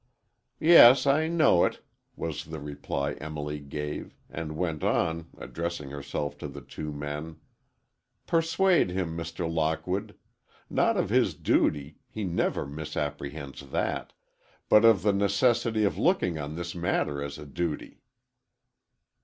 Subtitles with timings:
[0.59, 1.79] "Yes, I know it,"
[2.15, 7.35] was the reply Emily gave, and went on, addressing herself to the two men.
[8.25, 9.47] "Persuade him, Mr.
[9.47, 10.17] Lockwood.
[10.71, 14.11] Not of his duty, he never misapprehends that,
[14.69, 18.01] but of the necessity of looking on this matter as a duty."